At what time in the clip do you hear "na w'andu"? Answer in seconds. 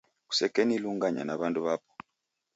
1.25-1.59